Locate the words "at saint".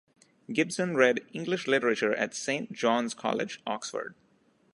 2.15-2.71